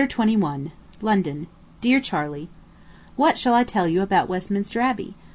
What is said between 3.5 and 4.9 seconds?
I tell you about Westminster